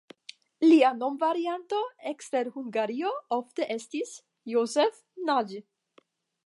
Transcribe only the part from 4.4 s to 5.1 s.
"Joseph